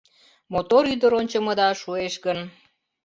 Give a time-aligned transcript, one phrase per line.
[0.53, 2.39] Мотор ӱдыр ончымыда шуэш гын